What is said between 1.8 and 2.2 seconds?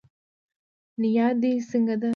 ده